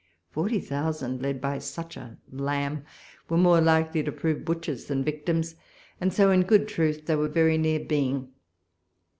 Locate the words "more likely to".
3.37-4.11